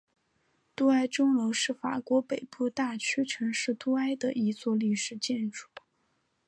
[0.75, 5.67] 杜埃钟楼是法国北部大区城市杜埃的一座历史建筑。